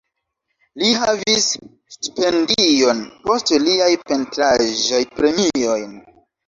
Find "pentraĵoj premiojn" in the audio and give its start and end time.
4.11-5.99